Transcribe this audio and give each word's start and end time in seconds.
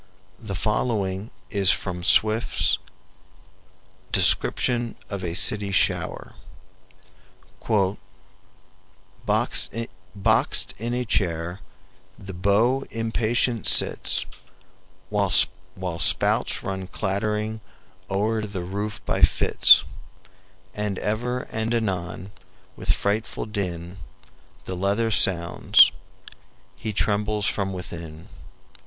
The 0.39 0.55
following 0.55 1.29
is 1.51 1.69
from 1.69 2.03
Swift's 2.03 2.79
"Description 4.11 4.95
of 5.11 5.23
a 5.23 5.35
City 5.35 5.71
Shower": 5.71 6.33
"Boxed 9.27 9.69
in 9.71 10.93
a 10.95 11.05
chair 11.05 11.59
the 12.17 12.33
beau 12.33 12.83
impatient 12.89 13.67
sits, 13.67 14.25
While 15.11 15.29
spouts 15.99 16.63
run 16.63 16.87
clattering 16.87 17.61
o'er 18.09 18.41
the 18.41 18.63
roof 18.63 19.05
by 19.05 19.21
fits, 19.21 19.83
And 20.73 20.97
ever 20.97 21.41
and 21.51 21.75
anon 21.75 22.31
with 22.75 22.91
frightful 22.91 23.45
din 23.45 23.97
The 24.65 24.75
leather 24.75 25.11
sounds; 25.11 25.91
he 26.75 26.91
trembles 26.91 27.45
from 27.45 27.71
within. 27.71 28.29